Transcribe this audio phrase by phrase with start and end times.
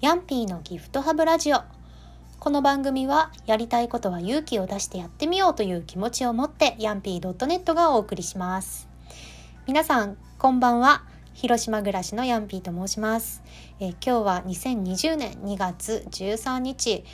[0.00, 1.58] ヤンピーのギフトハブラジオ。
[2.38, 8.88] この番組はやりたいことは勇気を出してやってみようという気持ちを持ってヤンピー .net がお送りします。
[9.66, 11.02] 皆さんこんばんは。
[11.34, 13.42] 広島暮らしのヤンピーと申します、
[13.78, 17.04] えー、今日は2020年2月13日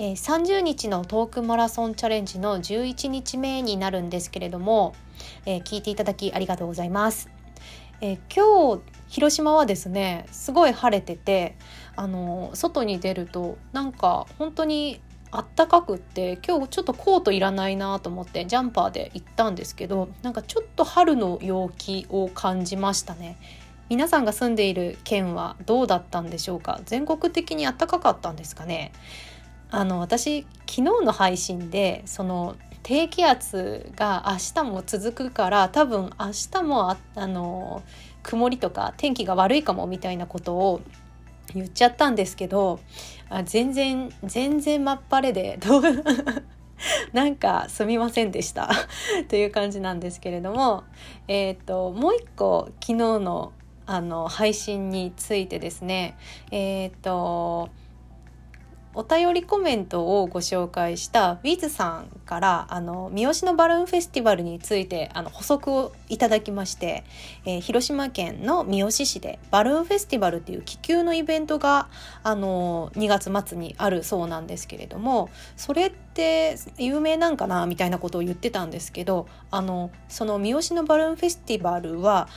[0.00, 4.94] えー、30日のトークマラソンチャレンジの11日目になるんですけれども、
[5.44, 7.28] えー、聞いていただきありがとうございます。
[8.00, 11.56] えー、今日広島はですねすごい晴れてて
[11.96, 15.00] あの外に出るとなんか本当に
[15.30, 23.36] あったかくって今日ちょっとコートいらないなと思ってジャンパーで行ったんですけどなんかちょっと春の陽気を感じましたね。
[23.90, 26.80] 皆さんが住んでいる県はどうだったんでしょうか？
[26.84, 28.92] 全国的に暖かかったんですかね？
[29.70, 32.56] あの私昨日の配信でその
[32.88, 37.82] 低気圧が明日も続くから多分明日もああの
[38.22, 40.80] 曇りとか天気が悪いかもみたいなことを
[41.52, 42.80] 言っちゃったんですけど
[43.28, 45.58] あ全然全然まっぱれで
[47.12, 48.70] なんかすみませんでした。
[49.28, 50.84] という感じなんですけれども、
[51.26, 53.52] えーと、もう一個昨日の
[53.84, 56.16] あの配信についてですね
[56.50, 57.68] えっ、ー、と
[58.98, 67.04] お便りコメントをご紹介したウィズさんからあの三好のバルーンフェスティバルについてあの補足をいただきまして、
[67.44, 71.86] えー、広島県の三好市でバルーンフェスティバルっていう気球のイベントが
[72.24, 82.28] あの2月末にあるそうなんですけれどもそれって有名なんかなみたいなことを言ってたんですけどあのその三好のバルーンフェスティバルは、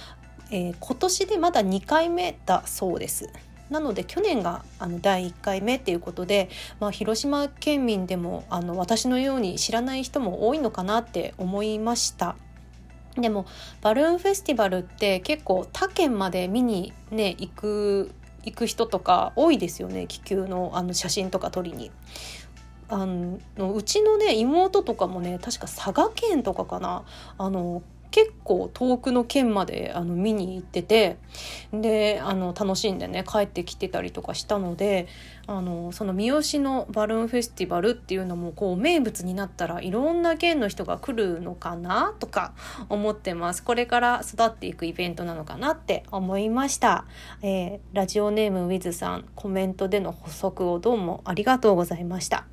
[0.52, 3.34] えー、今年でまだ2回目だそうです。
[3.72, 12.36] なので去年があの第1回目っていうことで、まあ、広島県民でもあの私のように知らない人も多いのかなって思いました。
[13.16, 13.46] でも
[13.82, 18.12] バルーンフェスティバルって結構他県まで見にね行く
[18.44, 21.92] 行く人とか多いですよね気球のあの写真とか撮りに。
[22.90, 23.40] あの
[23.74, 27.04] うちのね妹とかもね確か佐賀県とかかな
[27.38, 31.18] あの結構遠くの県まであの見に行ってて
[31.74, 35.08] であの楽しんでね帰ってきてたりとかしたので
[35.48, 42.14] あのその三好のバルーンフェスティバルっていうのもこう名物になったらいろんな県の人が来るのかな？
[42.20, 42.54] とか
[42.90, 43.64] 思ってます。
[43.64, 47.06] これから育っていくイベントなのかなって思いました、
[47.42, 52.46] えー、ラジオネームウィズさんコメントでの補足をどうもありがとうございました。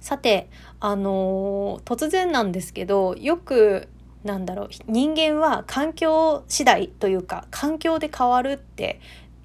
[0.00, 3.88] さてあのー、突然なんですけどよく
[4.24, 4.68] なんだろう。
[4.86, 9.00] 人間は環境次第というか環境で変わるって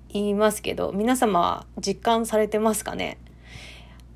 [0.09, 3.17] 言いますけど皆様は実感されてますかね？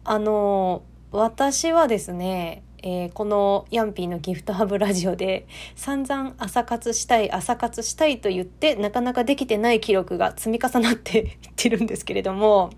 [0.04, 12.70] あの私はですねえー、このヤンピーのギフトハブラジオで散々朝活したい朝活したいと言ってなかなかできてない記録が積み重なっていってるんですけれども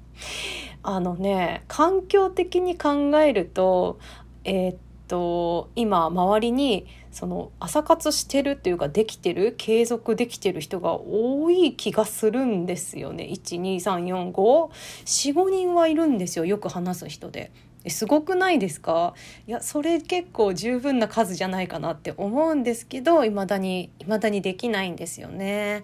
[0.83, 3.99] あのね環境的に考えると
[4.45, 4.77] えー、っ
[5.09, 17.51] と今周りにその朝活してるっていうかできてる継続できてる人が多い気がするんですよね1234545人はいるんですよよく話す人で。
[17.87, 19.13] すごくないですか？
[19.47, 25.83] いやそれ結構十分な数じゃないかなって思うんですけどいまだに未だにできないんですよね。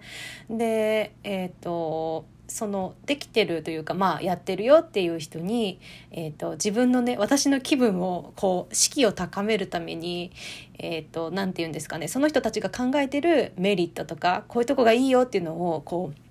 [0.50, 5.80] でえっ、ー、とそのできてるというかまあやってるよっていう人に、
[6.12, 10.30] えーと、自分のね私の気分をこう士気を高めるために
[10.78, 16.26] え、ー、と何て言うんですかねその人たちが考えてるメリットとかこういうとこがいいよっていうのをこう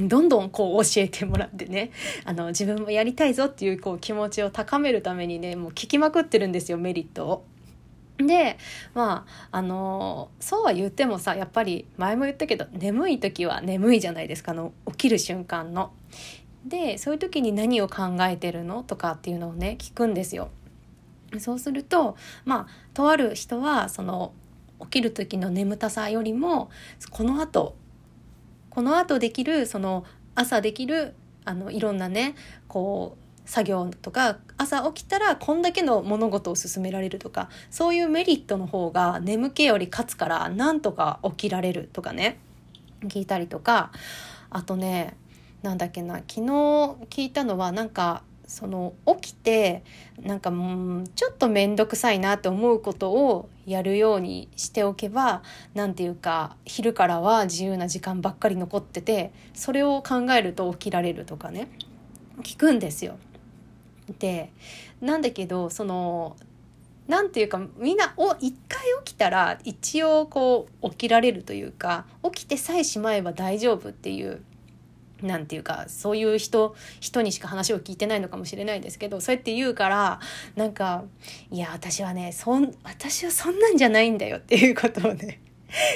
[0.00, 1.90] どんどんこう教えてもらってね
[2.24, 7.44] あの自分もやりたいぞっていうこう気持ちを高めるためにねもう聞きまくってるんですよメリットを。
[8.18, 8.58] で
[8.94, 15.92] まああのそうは言ってもさやっぱり前も言ったけど眠い時は眠いじゃないですかの起きる瞬間の。
[16.64, 18.82] でそういう時に何を考えてるの？
[18.82, 20.50] とかっていうのをね聞くんですよ。
[21.38, 24.32] そうするとまあとある人はその
[24.80, 26.70] 起きる時の眠たさよりも
[27.10, 27.76] このあと
[28.70, 31.14] このあとできるその朝できる
[31.44, 32.34] あのいろんなね
[32.66, 42.38] こう作業とか朝起きたらこんだけの物事を進められるとかそういうメリットの方が眠気より勝つからなんとか起きられるとかね
[43.04, 43.90] 聞いたりとか
[44.50, 45.16] あとね
[45.62, 46.42] なんだっけな昨日
[47.08, 49.82] 聞いたのはなんかその起きて
[50.20, 55.42] なんかもうちょっと面倒くさいなって思うことをやるようにしておけば
[55.72, 61.70] 何て言うか昼からは自由な時間ばっかり残っててそれを考えると起きられるとかね
[62.42, 63.18] 聞くんですよ。
[64.18, 64.50] で
[65.00, 66.36] なんだけどその
[67.06, 74.42] なんていうかみんなお一回起きたら一応こう起きられるというか起きてさえしまえば大丈夫っていう
[75.22, 80.20] なんていうかそういう人人にしか話を聞いてないのかもしれないですけどそうやって言うから
[80.54, 81.04] なんか
[81.50, 85.40] いや私はねそん私はそんなんじゃないんだよっていうことをね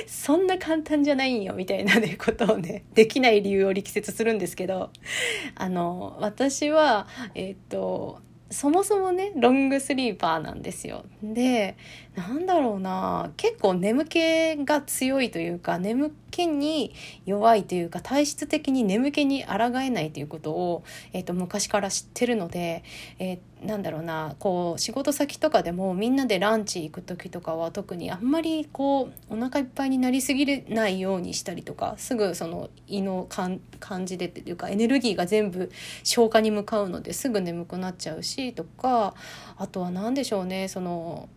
[0.07, 4.91] そんな簡単じゃないんよみたいなねことをねできない理由を力説するんですけど
[5.55, 8.21] あの私はえっ、と
[8.53, 11.05] そもそもねロングスリーパーなんですよ。
[11.23, 11.77] で
[12.15, 14.21] なんだろうな結構眠気
[14.65, 20.85] が強いというか眠気に弱いというか体質的に眠気に抗えないということを、
[21.15, 22.85] えーと、昔から知ってるので、
[23.19, 33.61] えー、なんだろうなこう仕事先とかでもみんなでランチ行く時とかは特にあんまりこうお腹いっぱいになりすぎれないようにしたりとかすぐその胃の感
[34.07, 35.71] じでっていうかエネルギーが全部
[36.03, 39.15] 消化に向かうのですぐ眠くなっちゃうしとか
[39.57, 41.29] あとは何でしょうねその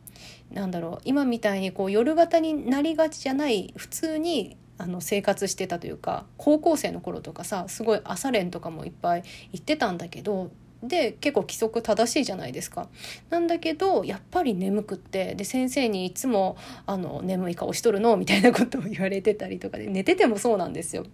[0.51, 9.23] なんだろう今みたいにこう夜型になりがちじゃない普通にあの生活してたというか高校生の頃とかさすごい朝練とかもいっぱい
[9.53, 10.51] 行ってたんだけど
[10.87, 12.87] で結構規則正しいじゃないですか。
[13.29, 21.05] なんだけどやっぱり眠くってで先生にいつもあの「眠い顔しとるの?」みたいなことを言われてたりとかで寝ててもそうなんですよ。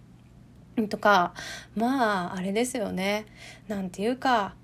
[0.88, 1.34] とか
[1.76, 3.26] まああれですよね
[3.68, 4.54] なんていうか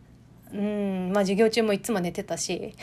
[0.53, 2.75] うんまあ授業中もいつも寝てたし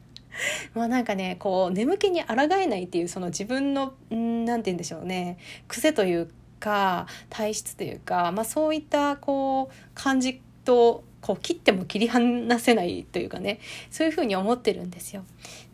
[0.74, 5.36] まあなんかねこう眠気に抗えないっていうその自分の何て言うんでしょうね
[5.68, 13.58] 癖というか体質というか、まあ、そういったこう感じとこう切っても切り離せないというかね
[13.90, 15.24] そういうふうに思ってるんですよ。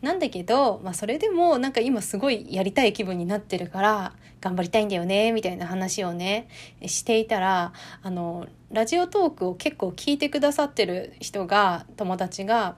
[0.00, 6.48] なんだけど、まあ、それでもなんか今すごいやりたい気分になってるから頑張りたいんだよねみたいな話をね
[6.86, 7.72] していたら
[8.02, 12.76] あのラジオトークを結構聞いてくださってる人が友達が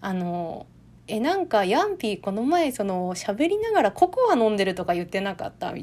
[0.00, 0.66] あの
[1.06, 5.70] えなんかヤンピーこの前その喋りながらココア飲んでるとか言ってなかった？
[5.70, 5.74] っ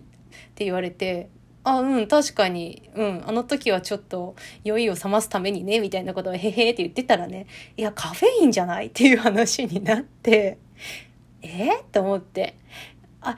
[0.55, 1.29] て言われて
[1.63, 2.89] あうん確かに。
[2.95, 10.57] うんあの時はちょっと酔いを覚ますためにねみたいなことをへへって言ってたらねいやカフェインじゃないっていう話になって
[11.41, 12.55] えと思って。
[13.21, 13.37] あ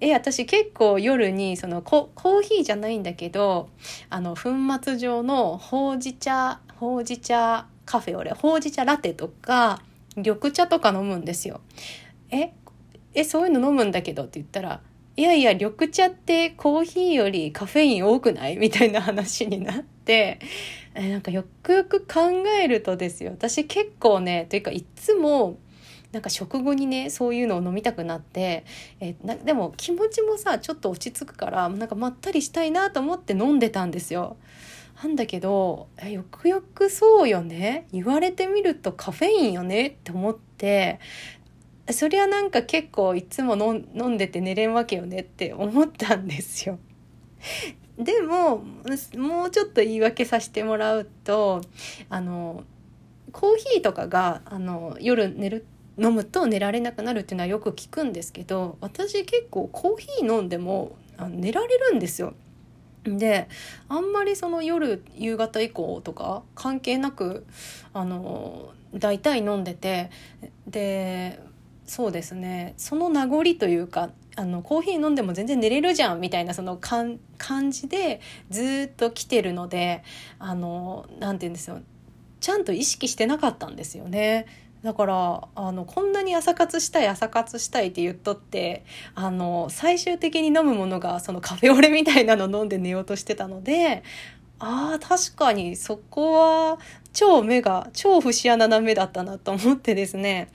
[0.00, 3.68] え私結構夜にそのココーヒーじゃないんだけど
[4.10, 4.50] あの粉
[4.82, 9.80] 末状のほうじ茶ほうじ茶カフェオレほうじ茶ラテとか
[10.16, 11.60] 緑茶とか飲むんですよ。
[12.30, 12.52] え
[13.14, 14.80] えそういうの飲むんだけどって言ったら
[15.16, 18.56] いやいや緑茶ってコーヒーよりカフェイン多くない？
[18.56, 20.38] みたいな話になって
[20.94, 22.30] えなんかよくよく考
[22.62, 23.32] えるとですよ。
[23.32, 25.58] 私結構ねというかいつも
[26.12, 28.64] なんか食後にねそういうのを飲みたくなって
[29.00, 34.36] えなでも気持ちもさちょっと落ち着くからなんかまったりしたいなと思って飲んでたんですよ。
[35.02, 37.86] なんだけどよくよくそうよね。
[37.92, 41.00] 言われてみるとカフェインよねって思って
[41.90, 46.78] そりゃなんか結構いつも飲んでて寝れんわけよねって思ったんですよ。
[47.98, 48.58] でも
[49.16, 51.60] もうちょっと言い訳させてもらうと
[52.08, 52.64] あの
[53.32, 55.66] コーヒーとかがあの夜寝る
[55.98, 60.96] 飲むと寝られなくなるっていうのはよく聞くんですけど私結構コーヒー飲んでも
[61.28, 62.34] 寝られるんですよ。
[63.04, 63.48] で
[63.88, 67.46] あんまりその夜夕方以降とか関係なく
[67.92, 70.10] あの大体飲んでて
[70.68, 71.40] で
[71.86, 77.18] そうですねその名残というかあのコーヒー飲んでも全然寝れるじゃんみたいなその感
[77.70, 78.20] じで
[78.50, 80.02] ずっと来てるので
[80.38, 81.80] あのなんて言うんですよ
[82.40, 84.46] ちゃんと意識してなかったんですよね。
[84.82, 94.02] だからあのこんなに朝活したい朝活したいって言っとってあの最終的に飲むものがそのカフェオレみたいなの飲んで寝ようとしてたので
[94.64, 96.78] ああ確かにそこは
[97.12, 100.52] 超目が超節穴な目だったなと思ってですね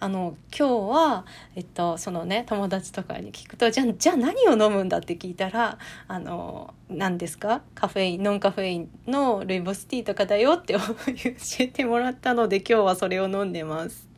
[0.00, 5.76] あの今日は、えっと、そのね友達とかに聞くとじゃじゃあ何を飲むんだって聞いたら
[6.08, 7.60] あの何ですか？
[7.74, 10.80] カフェインノンカフェインのルイボスティーとかだよって教
[11.58, 14.08] えてもらったので今日はそれを飲んでます。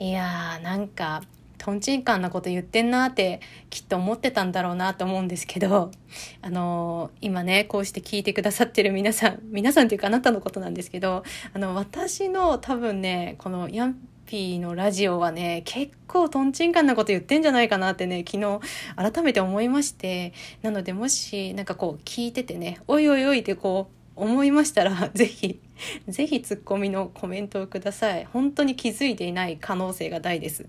[0.00, 1.22] いやーなんか
[1.62, 3.40] とんちんかんなこと言ってんなって
[3.70, 5.92] きっと思ってたんだろうなと思うんですけど、
[6.42, 18.58] あの今ね、こうして聞いてくださってる皆さん、 皆さんっていうかあなたのことなんですけど、あの、私の多分ね、このヤンピーのラジオはね、結構とんちんかんなこと言ってんじゃないかなってね、昨日
[18.96, 25.60] 改めて思いまして、なのでもしなんかこう聞いててね、おいおいおいってこう、思いましたら、 ぜひ、
[26.08, 28.24] ぜひツッコミのコメントをください。
[28.24, 30.66] 本当に気づいていない可能性が大です。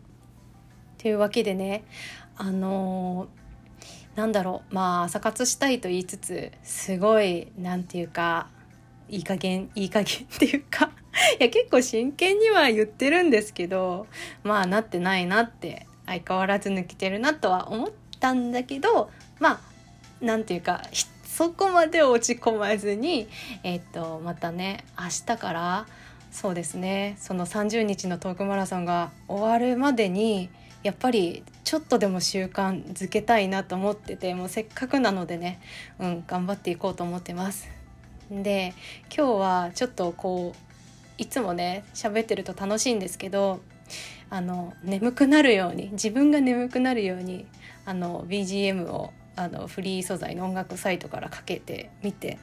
[1.03, 1.83] というわけでね
[2.37, 8.47] あのー、なんだろうまあ朝活したいと言いつつすごいなんていうか
[9.09, 10.91] いい加減いい加減っていうか
[11.39, 14.07] いや結構真剣には言ってるんですけど
[14.43, 17.91] まあなってないなって相変わらず抜けてるなとは思っ
[18.21, 19.09] たんだけど
[19.41, 19.59] ま
[20.21, 20.83] あなんていうか
[21.25, 23.27] そこまで落ち込まずに
[23.63, 25.85] えっとまたね明日から
[26.31, 30.49] そうですねその30日のトークマラソンが終わるまでに
[30.83, 35.59] やっぱりちょっとでも習慣づけたいなと思っててもうせっかくなのでね、
[35.97, 37.69] うん、頑張っていこうと思ってます。
[38.29, 38.73] で
[39.15, 40.73] 今日はちょっとこう
[41.17, 43.61] いつもね喋ってると楽しいんですけど
[44.29, 47.45] あの眠くなるように自分が眠くなるように
[47.85, 52.39] あの BGM をあのフリー素材の音楽サイトからかけてみて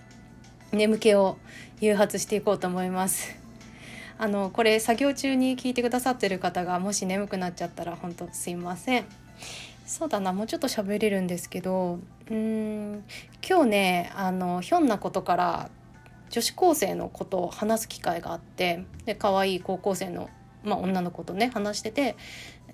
[0.72, 1.38] 眠気を
[1.80, 3.39] 誘発していこうと思います。
[4.22, 9.06] あのこれ作業中に聞いてくださってる方がもし眠くなっちゃったら本当すいません。
[9.86, 11.98] そうだなもうちょっと喋れるんですけど
[12.30, 13.02] うん
[13.42, 15.70] 今日ねあのひょんなことから
[16.28, 20.28] 女子高生のことを話す機会があってで可愛い高校生の、
[20.64, 22.16] まあ、女の子とね話してて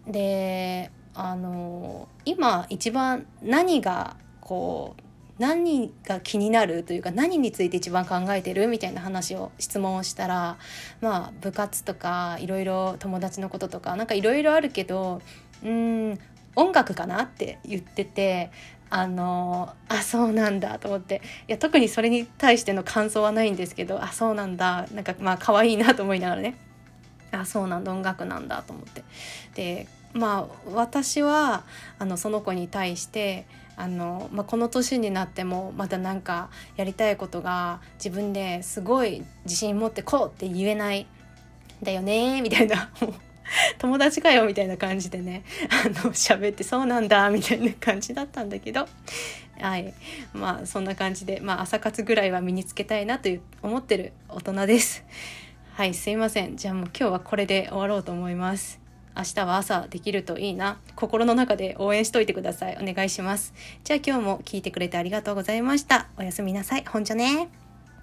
[0.08, 5.02] であの今一番何がこう
[5.38, 10.56] 何が気になるというか何について一番考えてるみたいな話を質問をしたら
[11.00, 15.20] まあ部活とかいろいろ友達のこととかなんかいろいろあるけど
[15.62, 16.18] うん
[16.54, 18.50] 音楽かなって言ってて
[18.88, 21.20] あのあそうなんだと思って。
[21.48, 24.86] いや特にそれに対しての感想はないんですけどあそうなんだ。
[24.94, 26.56] なんかまあ可愛いなと思いながらね。
[27.32, 27.92] あそうなんだ。
[27.92, 29.02] 音楽なんだと思って。
[29.54, 31.64] でまあ私は
[31.98, 33.46] あのその子に対して
[33.76, 41.06] あの、まあ、この年になってもまだなんかやりたいことが自分ですごい自信持ってこうって言えない
[41.82, 42.90] だよねみたいな
[43.78, 45.44] 友達かよみたいな感じでね
[45.84, 48.88] あの喋ってそうなんだみたいな感じだったんだけど
[49.60, 49.94] はい。
[50.34, 55.04] まあそんな感じで、まあ、朝活ぐらいは身につけたいなという思ってる大人です。
[55.74, 56.56] はいすいません。
[56.56, 58.85] じゃあもう今日はこれで終わろうと思います。
[59.16, 60.78] 明日は朝できるといいな。
[60.94, 62.78] 心の中で応援しといてください。
[62.80, 63.54] お願いします。
[63.84, 66.08] じゃあ今日も聞いてくれてありがとうございました。
[66.18, 66.84] おやすみなさい。
[66.86, 67.65] ほんじゃね。